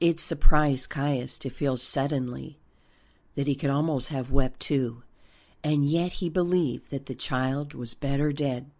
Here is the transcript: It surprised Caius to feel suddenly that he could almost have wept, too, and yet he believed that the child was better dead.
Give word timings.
It 0.00 0.18
surprised 0.18 0.88
Caius 0.90 1.38
to 1.38 1.48
feel 1.48 1.76
suddenly 1.76 2.58
that 3.36 3.46
he 3.46 3.54
could 3.54 3.70
almost 3.70 4.08
have 4.08 4.32
wept, 4.32 4.58
too, 4.58 5.04
and 5.62 5.88
yet 5.88 6.14
he 6.14 6.28
believed 6.28 6.90
that 6.90 7.06
the 7.06 7.14
child 7.14 7.72
was 7.72 7.94
better 7.94 8.32
dead. 8.32 8.72